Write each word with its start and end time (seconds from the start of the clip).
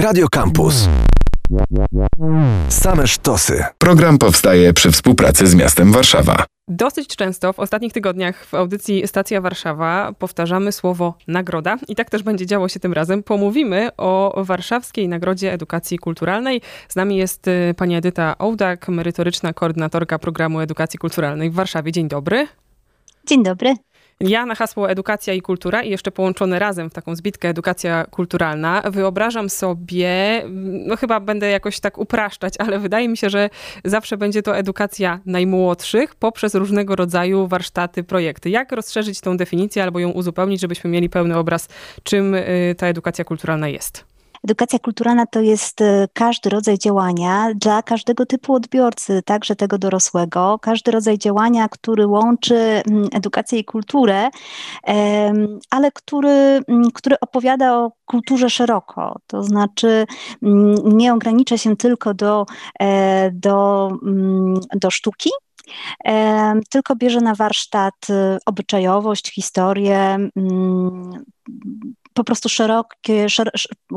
Radio 0.00 0.28
Campus. 0.28 0.88
Same 2.68 3.06
sztosy. 3.06 3.64
Program 3.78 4.18
powstaje 4.18 4.72
przy 4.72 4.92
współpracy 4.92 5.46
z 5.46 5.54
miastem 5.54 5.92
Warszawa. 5.92 6.44
Dosyć 6.68 7.16
często 7.16 7.52
w 7.52 7.58
ostatnich 7.58 7.92
tygodniach 7.92 8.44
w 8.44 8.54
audycji 8.54 9.08
Stacja 9.08 9.40
Warszawa 9.40 10.12
powtarzamy 10.18 10.72
słowo 10.72 11.14
nagroda 11.28 11.76
i 11.88 11.96
tak 11.96 12.10
też 12.10 12.22
będzie 12.22 12.46
działo 12.46 12.68
się 12.68 12.80
tym 12.80 12.92
razem. 12.92 13.22
Pomówimy 13.22 13.88
o 13.96 14.42
Warszawskiej 14.44 15.08
Nagrodzie 15.08 15.52
Edukacji 15.52 15.98
Kulturalnej. 15.98 16.60
Z 16.88 16.96
nami 16.96 17.16
jest 17.16 17.48
y, 17.48 17.74
pani 17.76 17.94
Edyta 17.94 18.38
Ołdak, 18.38 18.88
merytoryczna 18.88 19.52
koordynatorka 19.52 20.18
programu 20.18 20.60
edukacji 20.60 20.98
kulturalnej 20.98 21.50
w 21.50 21.54
Warszawie. 21.54 21.92
Dzień 21.92 22.08
dobry. 22.08 22.46
Dzień 23.26 23.42
dobry. 23.42 23.74
Ja 24.20 24.46
na 24.46 24.54
hasło 24.54 24.90
edukacja 24.90 25.34
i 25.34 25.42
kultura 25.42 25.82
i 25.82 25.90
jeszcze 25.90 26.10
połączone 26.10 26.58
razem 26.58 26.90
w 26.90 26.92
taką 26.94 27.16
zbitkę 27.16 27.48
edukacja 27.48 28.04
kulturalna 28.10 28.82
wyobrażam 28.90 29.50
sobie, 29.50 30.42
no 30.86 30.96
chyba 30.96 31.20
będę 31.20 31.50
jakoś 31.50 31.80
tak 31.80 31.98
upraszczać, 31.98 32.54
ale 32.58 32.78
wydaje 32.78 33.08
mi 33.08 33.16
się, 33.16 33.30
że 33.30 33.50
zawsze 33.84 34.16
będzie 34.16 34.42
to 34.42 34.56
edukacja 34.56 35.20
najmłodszych 35.26 36.14
poprzez 36.14 36.54
różnego 36.54 36.96
rodzaju 36.96 37.46
warsztaty, 37.46 38.04
projekty. 38.04 38.50
Jak 38.50 38.72
rozszerzyć 38.72 39.20
tą 39.20 39.36
definicję 39.36 39.82
albo 39.82 39.98
ją 39.98 40.10
uzupełnić, 40.10 40.60
żebyśmy 40.60 40.90
mieli 40.90 41.10
pełny 41.10 41.38
obraz, 41.38 41.68
czym 42.02 42.34
y, 42.34 42.74
ta 42.78 42.86
edukacja 42.86 43.24
kulturalna 43.24 43.68
jest? 43.68 44.09
Edukacja 44.44 44.78
kulturalna 44.78 45.26
to 45.26 45.40
jest 45.40 45.80
e, 45.80 46.08
każdy 46.12 46.50
rodzaj 46.50 46.78
działania 46.78 47.48
dla 47.54 47.82
każdego 47.82 48.26
typu 48.26 48.54
odbiorcy, 48.54 49.22
także 49.22 49.56
tego 49.56 49.78
dorosłego, 49.78 50.58
każdy 50.62 50.90
rodzaj 50.90 51.18
działania, 51.18 51.68
który 51.68 52.06
łączy 52.06 52.56
mm, 52.56 53.08
edukację 53.12 53.58
i 53.58 53.64
kulturę, 53.64 54.28
ale 55.70 55.92
który, 55.92 56.60
mm, 56.68 56.90
który 56.94 57.16
opowiada 57.20 57.76
o 57.76 57.92
kulturze 58.04 58.50
szeroko, 58.50 59.16
to 59.26 59.42
znaczy 59.42 60.06
mm, 60.42 60.74
nie 60.84 61.14
ogranicza 61.14 61.56
się 61.56 61.76
tylko 61.76 62.14
do, 62.14 62.46
e, 62.80 63.30
do, 63.30 63.90
do 64.74 64.90
sztuki, 64.90 65.30
tylko 66.70 66.96
bierze 66.96 67.20
na 67.20 67.34
warsztat 67.34 67.94
e, 68.10 68.38
obyczajowość, 68.46 69.34
historię, 69.34 70.18
po 72.20 72.24
prostu 72.24 72.48
szerokie, 72.48 73.28
szer 73.28 73.50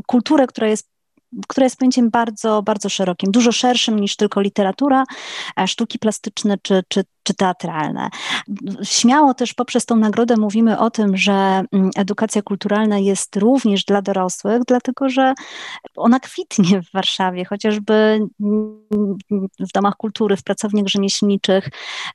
kulturę, 0.07 0.47
która 0.47 0.67
jest 0.67 0.93
która 1.47 1.63
jest 1.63 1.77
pojęciem 1.77 2.09
bardzo, 2.09 2.61
bardzo 2.61 2.89
szerokim, 2.89 3.31
dużo 3.31 3.51
szerszym 3.51 3.99
niż 3.99 4.15
tylko 4.15 4.41
literatura, 4.41 5.03
e, 5.59 5.67
sztuki 5.67 5.99
plastyczne 5.99 6.57
czy, 6.61 6.83
czy, 6.87 7.03
czy 7.23 7.33
teatralne. 7.33 8.09
Śmiało 8.83 9.33
też 9.33 9.53
poprzez 9.53 9.85
tą 9.85 9.95
nagrodę 9.95 10.37
mówimy 10.37 10.79
o 10.79 10.89
tym, 10.89 11.17
że 11.17 11.33
mm, 11.71 11.89
edukacja 11.95 12.41
kulturalna 12.41 12.97
jest 12.97 13.35
również 13.35 13.85
dla 13.85 14.01
dorosłych, 14.01 14.61
dlatego 14.67 15.09
że 15.09 15.33
ona 15.95 16.19
kwitnie 16.19 16.81
w 16.81 16.91
Warszawie, 16.93 17.45
chociażby 17.45 18.19
w 19.59 19.71
domach 19.73 19.95
kultury, 19.95 20.37
w 20.37 20.43
pracowniach 20.43 20.87
rzemieślniczych, 20.87 21.69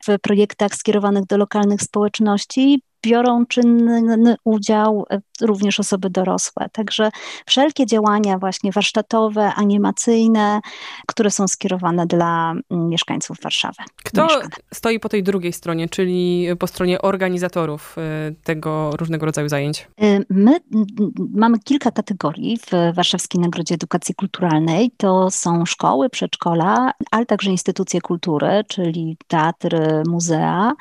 w 0.09 0.19
projektach 0.23 0.75
skierowanych 0.75 1.27
do 1.27 1.37
lokalnych 1.37 1.83
społeczności 1.83 2.83
biorą 3.03 3.47
czynny 3.47 4.37
udział 4.45 5.07
również 5.41 5.81
osoby 5.81 6.11
dorosłe. 6.11 6.69
Także 6.73 7.11
wszelkie 7.47 7.87
działania 7.87 8.39
właśnie 8.39 8.73
warsztatowe, 8.73 9.55
animacyjne, 9.55 10.61
które 11.07 11.31
są 11.31 11.49
skierowane 11.49 12.07
dla 12.07 12.55
mm, 12.71 12.89
mieszkańców 12.89 13.37
Warszawy. 13.43 13.83
Kto 14.05 14.29
stoi 14.75 15.01
po 15.01 15.09
tej 15.09 15.23
drugiej 15.23 15.53
stronie, 15.53 15.89
czyli 15.89 16.47
po 16.59 16.67
stronie 16.67 17.03
organizatorów 17.03 17.97
e, 17.99 18.33
tego 18.45 18.91
różnego 18.97 19.27
rodzaju 19.27 19.49
zajęć? 19.49 19.89
E, 20.01 20.21
my 20.31 20.61
mamy 21.35 21.59
kilka 21.59 21.91
kategorii 21.91 22.59
w 22.59 22.95
Warszawskiej 22.95 23.41
Nagrodzie 23.41 23.75
Edukacji 23.75 24.15
Kulturalnej. 24.15 24.91
To 24.97 25.31
są 25.31 25.67
szkoły, 25.67 26.11
przedszkola, 26.11 26.93
ale 27.11 27.27
także 27.27 27.51
instytucje 27.51 28.01
kultury, 28.01 28.65
czyli 28.69 29.17
teatry, 29.29 30.03
muzea, 30.09 30.73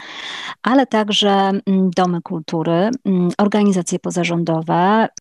ale 0.63 0.87
także 0.87 1.29
mm, 1.29 1.91
domy 1.95 2.21
kultury, 2.21 2.89
mm, 3.05 3.29
organizacje 3.37 3.99
pozarządowe 3.99 4.46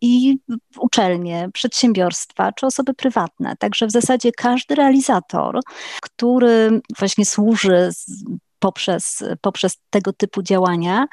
i 0.03 0.39
uczelnie, 0.79 1.49
przedsiębiorstwa 1.53 2.53
czy 2.53 2.67
osoby 2.67 2.95
prywatne. 2.95 3.57
Także 3.59 3.87
w 3.87 3.93
zasadzie 3.93 4.33
każdy 4.33 4.75
realizator, 4.75 5.61
który 6.03 6.81
właśnie 6.99 7.27
służy 7.27 7.91
poprzez, 8.59 9.25
poprzez 9.41 9.79
tego 9.91 10.13
typu 10.13 10.43
działania, 10.43 11.07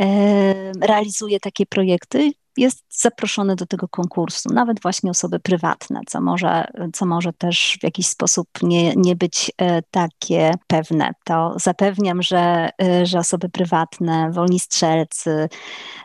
e, 0.00 0.72
realizuje 0.80 1.40
takie 1.40 1.66
projekty 1.66 2.32
jest 2.58 3.00
zaproszony 3.00 3.56
do 3.56 3.66
tego 3.66 3.88
konkursu, 3.88 4.48
nawet 4.52 4.82
właśnie 4.82 5.10
osoby 5.10 5.40
prywatne, 5.40 6.00
co 6.06 6.20
może, 6.20 6.64
co 6.92 7.06
może 7.06 7.32
też 7.32 7.78
w 7.80 7.84
jakiś 7.84 8.06
sposób 8.06 8.48
nie, 8.62 8.94
nie 8.96 9.16
być 9.16 9.52
e, 9.58 9.82
takie 9.90 10.54
pewne. 10.66 11.12
To 11.24 11.54
zapewniam, 11.56 12.22
że, 12.22 12.68
e, 12.82 13.06
że 13.06 13.18
osoby 13.18 13.48
prywatne, 13.48 14.30
wolni 14.32 14.60
strzelcy, 14.60 15.48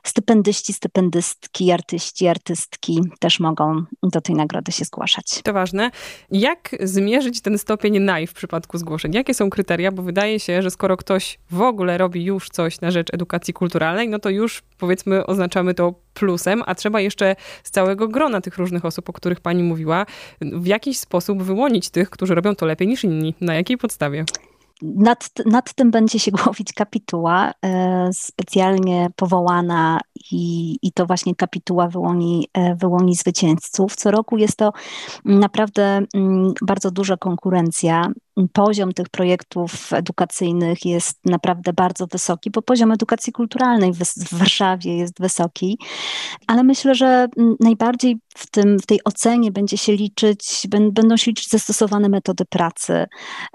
stypendyści, 0.04 0.74
stypendystki, 0.74 1.72
artyści, 1.72 2.28
artystki 2.28 3.02
też 3.20 3.40
mogą 3.40 3.84
do 4.04 4.22
tej 4.22 4.36
nagrody 4.36 4.72
się 4.72 4.86
zgłaszać. 4.86 5.42
To 5.44 5.54
ważne. 5.54 5.92
Jak 6.32 6.76
zmierzyć 6.80 7.42
ten 7.42 7.58
stopień 7.58 8.00
NAI 8.00 8.28
w 8.28 8.34
przypadku 8.34 8.78
zgłoszeń? 8.78 9.14
Jakie 9.14 9.34
są 9.34 9.50
kryteria? 9.50 9.92
Bo 9.92 10.04
wydaje 10.04 10.40
się, 10.40 10.62
że 10.62 10.72
skoro 10.72 10.98
ktoś 10.98 11.40
w 11.52 11.62
ogóle 11.62 11.98
robi 11.98 12.26
już 12.26 12.50
coś 12.50 12.82
na 12.82 12.92
rzecz 12.92 13.14
edukacji 13.14 13.54
kulturalnej, 13.54 14.10
no 14.10 14.20
to 14.20 14.30
już 14.30 14.64
powiedzmy 14.78 15.26
oznaczamy 15.26 15.74
to 15.74 15.94
plusem, 16.14 16.64
a 16.66 16.76
trzeba 16.76 17.02
jeszcze 17.02 17.36
z 17.64 17.72
całego 17.72 18.08
grona 18.08 18.42
tych 18.42 18.58
różnych 18.58 18.86
osób, 18.86 19.10
o 19.10 19.14
których 19.14 19.40
pani 19.40 19.64
mówiła, 19.64 20.06
w 20.42 20.66
jakiś 20.66 21.00
sposób 21.00 21.44
wyłonić 21.44 21.90
tych, 21.90 22.10
którzy 22.10 22.36
robią 22.36 22.56
to 22.56 22.66
lepiej 22.66 22.88
niż 22.88 23.04
inni. 23.04 23.36
Na 23.42 23.56
jakiej 23.56 23.78
podstawie? 23.78 24.26
Nad, 24.82 25.30
nad 25.46 25.74
tym 25.74 25.92
będzie 25.92 26.20
się 26.20 26.32
głowić 26.44 26.74
kapituła 26.74 27.52
e, 27.66 28.10
specjalnie 28.14 29.08
powołana 29.16 30.00
i, 30.32 30.78
i 30.82 30.92
to 30.92 31.06
właśnie 31.06 31.36
kapituła 31.36 31.88
wyłoni, 31.88 32.48
e, 32.54 32.76
wyłoni 32.76 33.16
zwycięzców. 33.16 33.96
Co 33.96 34.12
roku 34.12 34.38
jest 34.38 34.58
to 34.58 34.72
naprawdę 35.26 36.02
mm, 36.14 36.54
bardzo 36.62 36.92
duża 36.92 37.18
konkurencja 37.18 38.08
poziom 38.54 38.94
tych 38.94 39.10
projektów 39.10 39.94
edukacyjnych 39.94 40.86
jest 40.86 41.20
naprawdę 41.26 41.74
bardzo 41.74 42.08
wysoki, 42.08 42.52
bo 42.52 42.62
poziom 42.62 42.92
edukacji 42.92 43.34
kulturalnej 43.34 43.94
w, 43.94 44.34
Warszawie 44.34 44.98
jest 44.98 45.20
wysoki, 45.20 45.78
ale 46.48 46.64
myślę, 46.64 46.96
że 46.96 47.28
najbardziej 47.60 48.18
w, 48.36 48.52
tym, 48.52 48.80
w 48.80 48.86
tej 48.86 49.00
ocenie 49.04 49.52
będzie 49.52 49.78
się 49.78 49.94
liczyć, 49.94 50.68
będą 50.70 51.18
się 51.18 51.32
liczyć 51.32 51.50
zastosowane 51.50 52.10
metody 52.10 52.46
pracy, 52.46 53.06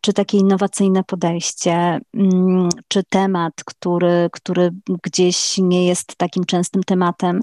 czy 0.02 0.12
takie 0.12 0.38
innowacyjne 0.38 1.04
podejście, 1.04 2.00
mm, 2.14 2.68
czy 2.88 3.02
temat, 3.04 3.52
który, 3.64 4.28
który 4.32 4.70
gdzieś 5.02 5.58
nie 5.58 5.86
jest 5.86 6.16
takim 6.16 6.44
częstym 6.44 6.82
tematem 6.82 7.40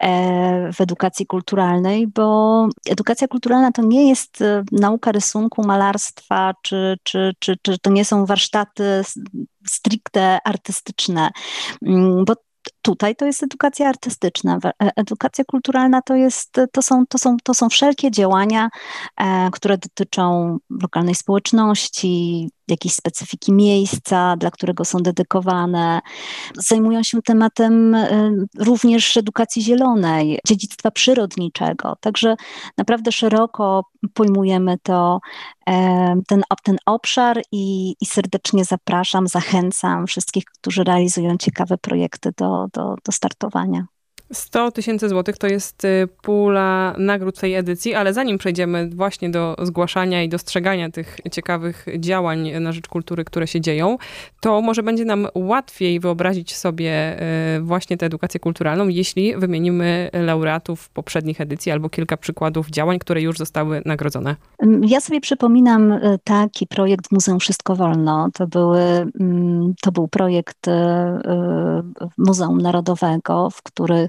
e, 0.00 0.72
w 0.72 0.80
edukacji 0.80 1.26
kulturalnej, 1.26 2.06
bo 2.06 2.68
edukacja 2.88 3.28
kulturalna 3.28 3.72
to 3.72 3.82
nie 3.82 4.08
jest 4.08 4.42
e, 4.42 4.64
nauka 4.72 5.12
rysunku, 5.12 5.66
malarstwa, 5.66 6.52
czy, 6.62 6.69
czy, 7.02 7.32
czy, 7.38 7.56
czy 7.62 7.78
to 7.78 7.90
nie 7.90 8.04
są 8.04 8.26
warsztaty 8.26 9.02
stricte 9.66 10.38
artystyczne, 10.44 11.30
mm, 11.82 12.24
bo 12.24 12.34
tutaj 12.82 13.16
to 13.16 13.26
jest 13.26 13.42
edukacja 13.42 13.88
artystyczna. 13.88 14.58
E, 14.64 14.90
edukacja 14.96 15.44
kulturalna 15.44 16.02
to, 16.02 16.14
jest, 16.14 16.56
to, 16.72 16.82
są, 16.82 17.06
to, 17.06 17.18
są, 17.18 17.36
to 17.44 17.54
są 17.54 17.68
wszelkie 17.68 18.10
działania, 18.10 18.68
e, 19.16 19.50
które 19.52 19.78
dotyczą 19.78 20.56
lokalnej 20.82 21.14
społeczności, 21.14 22.48
jakiejś 22.70 22.94
specyfiki 22.94 23.52
miejsca, 23.52 24.36
dla 24.36 24.50
którego 24.50 24.84
są 24.84 24.98
dedykowane. 24.98 26.00
Zajmują 26.56 27.02
się 27.02 27.22
tematem 27.22 27.94
e, 27.94 28.30
również 28.58 29.16
edukacji 29.16 29.62
zielonej, 29.62 30.38
dziedzictwa 30.46 30.90
przyrodniczego. 30.90 31.96
Także 32.00 32.36
naprawdę 32.78 33.12
szeroko 33.12 33.84
pojmujemy 34.14 34.78
to, 34.82 35.20
ten, 36.28 36.42
ten 36.62 36.76
obszar 36.86 37.42
i, 37.52 37.94
i 38.00 38.06
serdecznie 38.06 38.64
zapraszam, 38.64 39.28
zachęcam 39.28 40.06
wszystkich, 40.06 40.44
którzy 40.44 40.84
realizują 40.84 41.36
ciekawe 41.36 41.78
projekty 41.78 42.32
do, 42.36 42.66
do, 42.72 42.94
do 43.04 43.12
startowania. 43.12 43.86
100 44.32 44.70
tysięcy 44.70 45.08
złotych 45.08 45.38
to 45.38 45.46
jest 45.46 45.84
y, 45.84 46.08
pula 46.22 46.94
nagród 46.98 47.40
tej 47.40 47.54
edycji, 47.54 47.94
ale 47.94 48.12
zanim 48.14 48.38
przejdziemy 48.38 48.90
właśnie 48.94 49.30
do 49.30 49.56
zgłaszania 49.62 50.22
i 50.22 50.28
dostrzegania 50.28 50.90
tych 50.90 51.16
ciekawych 51.32 51.86
działań 51.98 52.50
na 52.60 52.72
rzecz 52.72 52.88
kultury, 52.88 53.24
które 53.24 53.46
się 53.46 53.60
dzieją, 53.60 53.98
to 54.40 54.60
może 54.60 54.82
będzie 54.82 55.04
nam 55.04 55.28
łatwiej 55.34 56.00
wyobrazić 56.00 56.56
sobie 56.56 57.20
y, 57.56 57.60
właśnie 57.60 57.96
tę 57.96 58.06
edukację 58.06 58.40
kulturalną, 58.40 58.88
jeśli 58.88 59.36
wymienimy 59.36 60.10
laureatów 60.12 60.88
poprzednich 60.88 61.40
edycji 61.40 61.72
albo 61.72 61.88
kilka 61.88 62.16
przykładów 62.16 62.70
działań, 62.70 62.98
które 62.98 63.22
już 63.22 63.38
zostały 63.38 63.82
nagrodzone. 63.84 64.36
Ja 64.86 65.00
sobie 65.00 65.20
przypominam 65.20 65.92
y, 65.92 66.18
taki 66.24 66.66
projekt 66.66 67.12
Muzeum 67.12 67.40
Wszystko 67.40 67.76
Wolno. 67.76 68.28
To, 68.34 68.46
były, 68.46 68.80
mm, 69.20 69.74
to 69.82 69.92
był 69.92 70.08
projekt 70.08 70.66
Muzeum 72.18 72.58
Narodowego, 72.58 73.50
w 73.50 73.62
który 73.62 74.08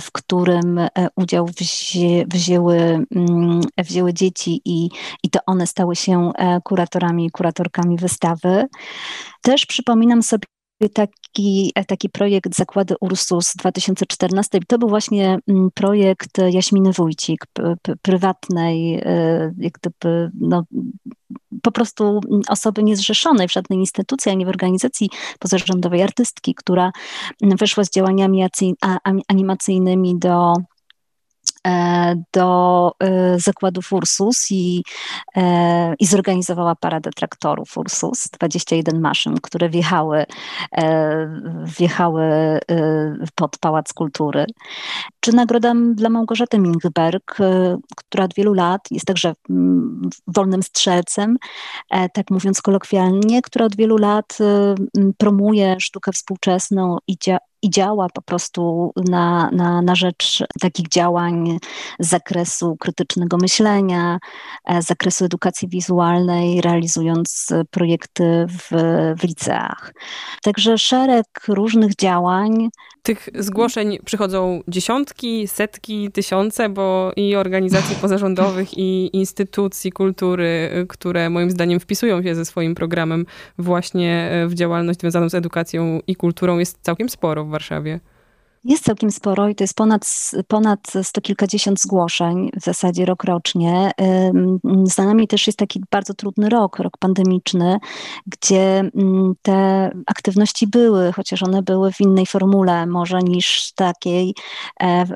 w 0.00 0.12
którym 0.12 0.80
udział 1.16 1.46
wzi, 1.46 2.24
wzięły, 2.28 2.76
mm, 3.14 3.60
wzięły 3.78 4.14
dzieci 4.14 4.60
i, 4.64 4.88
i 5.22 5.30
to 5.30 5.40
one 5.46 5.66
stały 5.66 5.96
się 5.96 6.32
kuratorami 6.64 7.26
i 7.26 7.30
kuratorkami 7.30 7.96
wystawy. 7.96 8.66
Też 9.42 9.66
przypominam 9.66 10.22
sobie 10.22 10.46
taki, 10.94 11.72
taki 11.86 12.08
projekt 12.08 12.54
Zakłady 12.54 12.94
Ursus 13.00 13.52
2014. 13.56 14.58
To 14.68 14.78
był 14.78 14.88
właśnie 14.88 15.38
mm, 15.48 15.70
projekt 15.74 16.38
Jaśminy 16.50 16.92
Wójcik, 16.92 17.44
prywatnej, 18.02 18.94
e, 18.94 19.54
jak 19.58 19.72
gdyby, 19.72 20.30
no, 20.40 20.64
po 21.62 21.72
prostu 21.72 22.20
osoby 22.48 22.82
niezrzeszonej 22.82 23.48
w 23.48 23.52
żadnej 23.52 23.78
instytucji, 23.78 24.32
ani 24.32 24.46
w 24.46 24.48
organizacji 24.48 25.10
pozarządowej, 25.38 26.02
artystki, 26.02 26.54
która 26.54 26.90
wyszła 27.42 27.84
z 27.84 27.90
działaniami 27.90 28.46
animacyjnymi 29.28 30.18
do 30.18 30.54
E, 30.54 30.75
do 32.32 32.92
e, 33.00 33.40
zakładów 33.40 33.92
Ursus 33.92 34.46
i, 34.50 34.82
e, 35.36 35.94
i 35.98 36.06
zorganizowała 36.06 36.74
paradę 36.74 37.10
traktorów 37.10 37.76
Ursus, 37.76 38.28
21 38.30 39.00
maszyn, 39.00 39.40
które 39.42 39.68
wjechały, 39.68 40.26
wjechały 41.78 42.22
pod 43.34 43.58
Pałac 43.58 43.92
Kultury. 43.92 44.46
Czy 45.20 45.32
nagroda 45.32 45.74
dla 45.94 46.08
Małgorzaty 46.08 46.58
Mingberg, 46.58 47.38
która 47.96 48.24
od 48.24 48.34
wielu 48.34 48.52
lat 48.54 48.80
jest 48.90 49.06
także 49.06 49.32
mm, 49.50 50.10
wolnym 50.26 50.62
strzelcem, 50.62 51.36
tak 51.88 52.30
mówiąc 52.30 52.62
kolokwialnie, 52.62 53.42
która 53.42 53.64
od 53.64 53.76
wielu 53.76 53.96
lat 53.96 54.38
promuje 55.18 55.76
sztukę 55.80 56.12
współczesną 56.12 56.98
i, 57.08 57.16
i 57.66 57.70
działa 57.70 58.08
po 58.14 58.22
prostu 58.22 58.92
na, 59.08 59.50
na, 59.52 59.82
na 59.82 59.94
rzecz 59.94 60.44
takich 60.60 60.88
działań 60.88 61.58
z 61.98 62.08
zakresu 62.08 62.76
krytycznego 62.76 63.36
myślenia, 63.36 64.18
z 64.80 64.86
zakresu 64.86 65.24
edukacji 65.24 65.68
wizualnej, 65.68 66.60
realizując 66.60 67.52
projekty 67.70 68.46
w, 68.48 68.68
w 69.20 69.24
liceach. 69.24 69.92
Także 70.42 70.78
szereg 70.78 71.26
różnych 71.48 71.96
działań. 71.96 72.68
Tych 73.02 73.28
zgłoszeń 73.34 73.98
przychodzą 74.04 74.60
dziesiątki, 74.68 75.48
setki, 75.48 76.12
tysiące, 76.12 76.68
bo 76.68 77.12
i 77.16 77.36
organizacji 77.36 77.96
pozarządowych, 78.02 78.78
i 78.78 79.16
instytucji 79.16 79.92
kultury, 79.92 80.70
które 80.88 81.30
moim 81.30 81.50
zdaniem 81.50 81.80
wpisują 81.80 82.22
się 82.22 82.34
ze 82.34 82.44
swoim 82.44 82.74
programem 82.74 83.26
właśnie 83.58 84.30
w 84.46 84.54
działalność 84.54 85.00
związaną 85.00 85.28
z 85.28 85.34
edukacją 85.34 86.00
i 86.06 86.16
kulturą, 86.16 86.58
jest 86.58 86.78
całkiem 86.82 87.08
sporo 87.08 87.44
w 87.44 87.54
Warszawie. 87.56 88.00
Jest 88.68 88.84
całkiem 88.84 89.10
sporo 89.10 89.48
i 89.48 89.54
to 89.54 89.64
jest 89.64 89.74
ponad, 89.74 90.30
ponad 90.48 90.92
sto 91.02 91.20
kilkadziesiąt 91.20 91.80
zgłoszeń, 91.80 92.50
w 92.60 92.64
zasadzie 92.64 93.04
rok 93.04 93.24
rocznie. 93.24 93.90
Za 94.84 95.04
nami 95.04 95.28
też 95.28 95.46
jest 95.46 95.58
taki 95.58 95.80
bardzo 95.90 96.14
trudny 96.14 96.48
rok, 96.48 96.78
rok 96.78 96.98
pandemiczny, 96.98 97.78
gdzie 98.26 98.78
mm, 98.78 99.34
te 99.42 99.90
aktywności 100.06 100.66
były, 100.66 101.12
chociaż 101.12 101.42
one 101.42 101.62
były 101.62 101.92
w 101.92 102.00
innej 102.00 102.26
formule 102.26 102.86
może 102.86 103.18
niż 103.18 103.72
takiej, 103.72 104.34
e, 104.82 105.06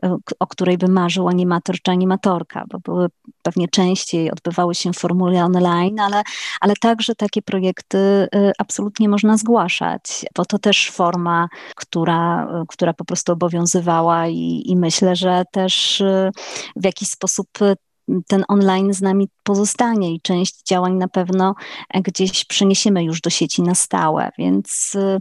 o 0.41 0.47
której 0.47 0.79
by 0.79 0.88
marzył 0.88 1.29
animator 1.29 1.76
czy 1.82 1.91
animatorka, 1.91 2.64
bo 2.69 2.79
były 2.79 3.08
pewnie 3.43 3.69
częściej, 3.69 4.31
odbywały 4.31 4.75
się 4.75 4.93
w 4.93 4.99
formule 4.99 5.44
online, 5.44 6.00
ale, 6.00 6.23
ale 6.61 6.75
także 6.81 7.14
takie 7.14 7.43
projekty 7.43 7.99
y, 7.99 8.52
absolutnie 8.58 9.08
można 9.08 9.37
zgłaszać, 9.37 10.26
bo 10.37 10.44
to 10.44 10.58
też 10.58 10.91
forma, 10.91 11.49
która, 11.76 12.49
która 12.69 12.93
po 12.93 13.05
prostu 13.05 13.32
obowiązywała 13.41 14.29
i, 14.29 14.63
i 14.67 14.77
myślę, 14.77 15.17
że 15.17 15.43
też 15.53 16.01
y, 16.01 16.31
w 16.77 16.85
jakiś 16.85 17.09
sposób 17.09 17.49
y, 17.63 17.75
ten 18.29 18.45
online 18.49 18.95
z 18.95 19.03
nami 19.03 19.29
pozostanie 19.43 20.15
i 20.15 20.21
część 20.21 20.63
działań 20.69 20.95
na 20.95 21.09
pewno 21.09 21.55
gdzieś 21.95 22.45
przeniesiemy 22.45 23.05
już 23.05 23.21
do 23.21 23.31
sieci 23.31 23.63
na 23.63 23.75
stałe, 23.75 24.31
więc 24.39 24.95
y, 24.95 25.19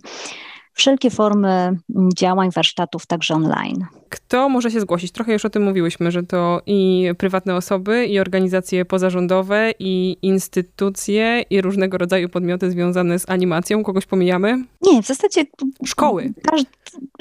wszelkie 0.79 1.09
formy 1.09 1.77
działań, 2.15 2.49
warsztatów, 2.51 3.05
także 3.05 3.33
online. 3.33 3.85
Kto 4.09 4.49
może 4.49 4.71
się 4.71 4.81
zgłosić? 4.81 5.11
Trochę 5.11 5.33
już 5.33 5.45
o 5.45 5.49
tym 5.49 5.63
mówiłyśmy, 5.63 6.11
że 6.11 6.23
to 6.23 6.61
i 6.65 7.09
prywatne 7.17 7.55
osoby, 7.55 8.05
i 8.05 8.19
organizacje 8.19 8.85
pozarządowe, 8.85 9.71
i 9.79 10.17
instytucje, 10.21 11.41
i 11.49 11.61
różnego 11.61 11.97
rodzaju 11.97 12.29
podmioty 12.29 12.71
związane 12.71 13.19
z 13.19 13.29
animacją. 13.29 13.83
Kogoś 13.83 14.05
pomijamy? 14.05 14.65
Nie, 14.81 15.03
w 15.03 15.05
zasadzie... 15.05 15.45
Szkoły. 15.85 16.33
Każdy, 16.43 16.69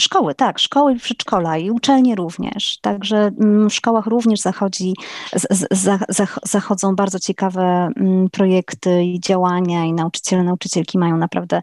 szkoły, 0.01 0.35
tak, 0.35 0.59
szkoły 0.59 0.93
i 0.93 0.99
przedszkola 0.99 1.59
i 1.59 1.71
uczelnie 1.71 2.15
również. 2.15 2.79
Także 2.81 3.17
mm, 3.17 3.71
w 3.71 3.75
szkołach 3.75 4.07
również 4.07 4.41
zachodzi, 4.41 4.95
z, 5.37 5.69
z, 5.71 6.01
zachodzą 6.45 6.97
bardzo 6.97 7.19
ciekawe 7.19 7.89
mm, 7.97 8.31
projekty 8.31 9.05
i 9.05 9.21
działania 9.21 9.85
i 9.85 9.93
nauczyciele, 9.93 10.45
nauczycielki 10.45 10.99
mają 10.99 11.17
naprawdę 11.17 11.61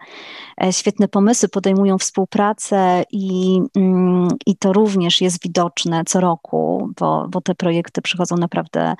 e, 0.64 0.74
świetne 0.74 1.08
pomysły, 1.08 1.50
podejmują 1.50 1.85
współpracę 2.00 3.04
i, 3.12 3.62
mm, 3.76 4.28
i 4.46 4.58
to 4.58 4.74
również 4.74 5.22
jest 5.22 5.44
widoczne 5.44 6.04
co 6.06 6.20
roku, 6.20 6.90
bo, 7.00 7.28
bo 7.30 7.42
te 7.42 7.56
projekty 7.56 8.02
przychodzą 8.02 8.38
naprawdę 8.38 8.96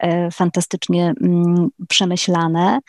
e, 0.00 0.30
fantastycznie 0.30 1.14
przemyślane. 1.88 2.80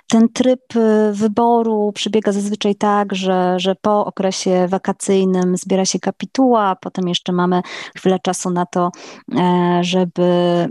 Ten 0.09 0.29
tryb 0.29 0.77
y, 0.77 1.13
wyboru 1.13 1.93
przebiega 1.95 2.33
zazwyczaj 2.33 2.75
tak, 2.75 3.15
że, 3.15 3.55
że 3.57 3.75
po 3.75 4.05
okresie 4.05 4.67
wakacyjnym 4.69 5.57
zbiera 5.57 5.85
się 5.85 5.99
kapituła, 5.99 6.77
potem 6.81 7.09
jeszcze 7.09 7.33
mamy 7.33 7.63
chwilę 7.97 8.19
czasu 8.23 8.51
na 8.51 8.67
to, 8.67 8.91
e, 9.39 9.81
żeby 9.83 10.23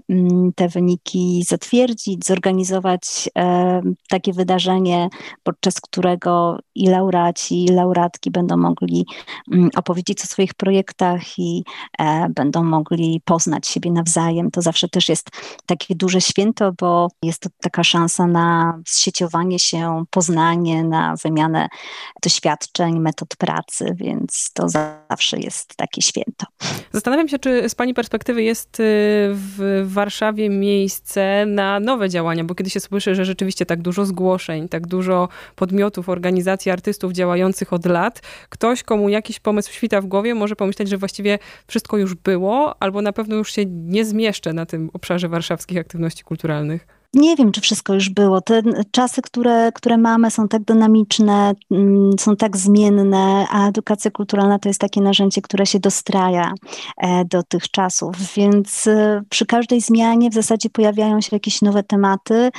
mm, 0.10 0.52
te 0.56 0.68
wyniki 0.68 1.44
zatwierdzić, 1.48 2.26
zorganizować 2.26 3.30
e, 3.38 3.82
takie 4.10 4.34
wydarzenie, 4.34 5.10
podczas 5.44 5.82
którego 5.82 6.60
i 6.76 6.88
laureaci, 6.88 7.66
i 7.66 7.68
laureatki 7.68 8.32
będą 8.32 8.58
mogli 8.58 9.06
mm, 9.52 9.70
opowiedzieć 9.76 10.24
o 10.24 10.28
swoich 10.28 10.54
projektach, 10.54 10.81
projektach 10.82 11.40
i 11.40 11.64
będą 12.30 12.64
mogli 12.64 13.22
poznać 13.26 13.68
siebie 13.68 13.92
nawzajem. 13.92 14.52
To 14.52 14.62
zawsze 14.62 14.88
też 14.90 15.10
jest 15.10 15.30
takie 15.66 15.96
duże 15.96 16.22
święto, 16.22 16.72
bo 16.80 17.08
jest 17.24 17.42
to 17.42 17.50
taka 17.62 17.84
szansa 17.84 18.28
na 18.28 18.80
zsieciowanie 18.88 19.60
się, 19.60 20.04
poznanie, 20.10 20.84
na 20.84 21.16
wymianę 21.24 21.68
doświadczeń, 22.24 23.00
metod 23.00 23.36
pracy, 23.36 23.96
więc 23.96 24.52
to 24.54 24.70
zawsze 24.70 25.40
jest 25.40 25.76
takie 25.76 26.02
święto. 26.02 26.46
Zastanawiam 26.92 27.28
się, 27.28 27.40
czy 27.40 27.70
z 27.70 27.76
Pani 27.76 27.94
perspektywy 27.94 28.44
jest 28.44 28.80
y, 28.80 28.84
w 29.34 29.84
Warszawie 29.86 30.50
miejsce 30.50 31.46
na 31.48 31.80
nowe 31.80 32.10
działania, 32.10 32.44
bo 32.44 32.56
kiedy 32.56 32.70
się 32.70 32.80
słyszy, 32.80 33.16
że 33.16 33.26
rzeczywiście 33.26 33.66
tak 33.66 33.82
dużo 33.82 34.06
zgłoszeń, 34.06 34.70
tak 34.70 34.88
dużo 34.88 35.30
podmiotów, 35.56 36.10
organizacji, 36.10 36.72
artystów 36.72 37.12
działających 37.12 37.74
od 37.74 37.86
lat, 37.86 38.22
ktoś, 38.50 38.84
komu 38.84 39.10
jakiś 39.10 39.40
pomysł 39.40 39.74
świta 39.74 40.02
w 40.02 40.06
głowie, 40.06 40.36
może 40.36 40.56
pomyśleć, 40.56 40.71
że 40.88 40.98
właściwie 40.98 41.40
wszystko 41.68 41.98
już 41.98 42.16
było, 42.16 42.82
albo 42.82 43.02
na 43.02 43.14
pewno 43.14 43.36
już 43.36 43.52
się 43.52 43.66
nie 43.66 44.06
zmieszczę 44.06 44.54
na 44.54 44.66
tym 44.66 44.90
obszarze 44.94 45.30
warszawskich 45.30 45.78
aktywności 45.78 46.24
kulturalnych. 46.24 47.01
Nie 47.14 47.36
wiem, 47.36 47.52
czy 47.52 47.62
wszystko 47.62 47.94
już 47.94 48.10
było. 48.10 48.42
Te 48.42 48.62
czasy, 48.92 49.22
które, 49.22 49.72
które 49.72 49.98
mamy, 49.98 50.32
są 50.32 50.48
tak 50.48 50.64
dynamiczne, 50.64 51.54
mm, 51.72 52.12
są 52.20 52.36
tak 52.36 52.58
zmienne, 52.58 53.46
a 53.50 53.68
edukacja 53.68 54.12
kulturalna 54.12 54.60
to 54.60 54.70
jest 54.70 54.82
takie 54.82 55.02
narzędzie, 55.02 55.42
które 55.42 55.66
się 55.66 55.80
dostraja 55.80 56.54
e, 56.98 57.26
do 57.26 57.44
tych 57.44 57.72
czasów. 57.72 58.16
Więc 58.36 58.88
e, 58.88 59.22
przy 59.30 59.46
każdej 59.46 59.82
zmianie 59.82 60.30
w 60.30 60.34
zasadzie 60.34 60.70
pojawiają 60.70 61.22
się 61.22 61.30
jakieś 61.32 61.62
nowe 61.62 61.84
tematy, 61.84 62.50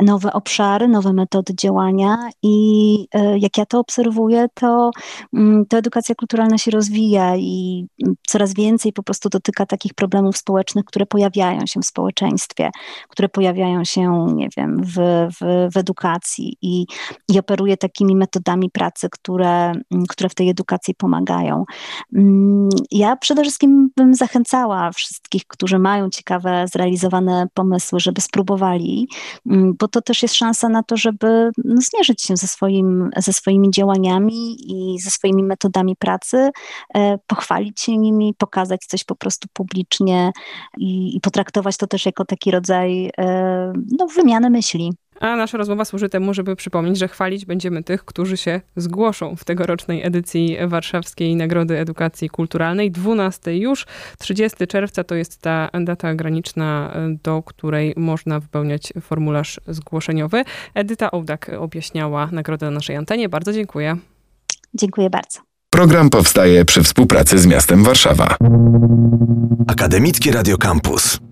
nowe 0.00 0.32
obszary, 0.32 0.88
nowe 0.88 1.12
metody 1.12 1.54
działania 1.54 2.28
i 2.42 2.96
e, 3.14 3.38
jak 3.38 3.58
ja 3.58 3.66
to 3.66 3.78
obserwuję, 3.78 4.46
to, 4.54 4.90
mm, 5.34 5.66
to 5.66 5.78
edukacja 5.78 6.14
kulturalna 6.14 6.58
się 6.58 6.70
rozwija 6.70 7.36
i 7.36 7.86
coraz 8.26 8.54
więcej 8.54 8.92
po 8.92 9.02
prostu 9.02 9.28
dotyka 9.28 9.66
takich 9.66 9.94
problemów 9.94 10.36
społecznych, 10.36 10.84
które 10.84 11.06
pojawiają 11.06 11.66
się 11.66 11.80
w 11.80 11.86
społeczeństwie, 11.86 12.70
które 13.08 13.28
pojawiają 13.28 13.84
się 13.84 14.01
się, 14.02 14.26
nie 14.34 14.48
wiem, 14.56 14.82
w, 14.84 14.96
w, 15.40 15.68
w 15.72 15.76
edukacji 15.76 16.56
i, 16.62 16.86
i 17.28 17.38
operuje 17.38 17.76
takimi 17.76 18.16
metodami 18.16 18.70
pracy, 18.70 19.08
które, 19.10 19.72
które 20.08 20.28
w 20.28 20.34
tej 20.34 20.48
edukacji 20.48 20.94
pomagają. 20.94 21.64
Mm, 22.14 22.68
ja 22.90 23.16
przede 23.16 23.42
wszystkim 23.42 23.90
bym 23.96 24.14
zachęcała 24.14 24.90
wszystkich, 24.90 25.46
którzy 25.46 25.78
mają 25.78 26.10
ciekawe, 26.10 26.64
zrealizowane 26.72 27.46
pomysły, 27.54 28.00
żeby 28.00 28.20
spróbowali, 28.20 29.08
mm, 29.46 29.74
bo 29.78 29.88
to 29.88 30.02
też 30.02 30.22
jest 30.22 30.34
szansa 30.34 30.68
na 30.68 30.82
to, 30.82 30.96
żeby 30.96 31.50
no, 31.64 31.74
zmierzyć 31.92 32.22
się 32.22 32.36
ze, 32.36 32.46
swoim, 32.46 33.10
ze 33.16 33.32
swoimi 33.32 33.70
działaniami 33.70 34.56
i 34.66 34.98
ze 35.00 35.10
swoimi 35.10 35.42
metodami 35.42 35.96
pracy, 35.96 36.50
e, 36.94 37.18
pochwalić 37.26 37.80
się 37.80 37.98
nimi, 37.98 38.34
pokazać 38.38 38.80
coś 38.80 39.04
po 39.04 39.14
prostu 39.14 39.48
publicznie 39.52 40.32
i, 40.78 41.16
i 41.16 41.20
potraktować 41.20 41.76
to 41.76 41.86
też 41.86 42.06
jako 42.06 42.24
taki 42.24 42.50
rodzaj 42.50 43.10
e, 43.18 43.72
no, 43.98 44.06
wymianę 44.06 44.50
myśli. 44.50 44.92
A 45.20 45.36
nasza 45.36 45.58
rozmowa 45.58 45.84
służy 45.84 46.08
temu, 46.08 46.34
żeby 46.34 46.56
przypomnieć, 46.56 46.98
że 46.98 47.08
chwalić 47.08 47.46
będziemy 47.46 47.82
tych, 47.82 48.04
którzy 48.04 48.36
się 48.36 48.60
zgłoszą 48.76 49.36
w 49.36 49.44
tegorocznej 49.44 50.06
edycji 50.06 50.56
Warszawskiej 50.66 51.36
Nagrody 51.36 51.78
Edukacji 51.78 52.28
Kulturalnej. 52.28 52.90
12 52.90 53.56
już, 53.56 53.86
30 54.18 54.66
czerwca 54.66 55.04
to 55.04 55.14
jest 55.14 55.40
ta 55.40 55.68
data 55.80 56.14
graniczna, 56.14 56.94
do 57.22 57.42
której 57.42 57.94
można 57.96 58.40
wypełniać 58.40 58.92
formularz 59.00 59.60
zgłoszeniowy. 59.68 60.44
Edyta 60.74 61.10
Ołdak 61.10 61.50
objaśniała 61.58 62.28
nagrodę 62.32 62.66
na 62.66 62.72
naszej 62.72 62.96
antenie. 62.96 63.28
Bardzo 63.28 63.52
dziękuję. 63.52 63.96
Dziękuję 64.74 65.10
bardzo. 65.10 65.40
Program 65.70 66.10
powstaje 66.10 66.64
przy 66.64 66.82
współpracy 66.82 67.38
z 67.38 67.46
miastem 67.46 67.84
Warszawa. 67.84 68.36
Akademickie 69.68 70.32
Radio 70.32 70.58
Campus. 70.58 71.31